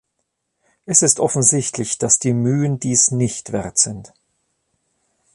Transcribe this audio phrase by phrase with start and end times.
[0.87, 4.11] Es ist offensichtlich, dass die Mühen dies nicht wert sind.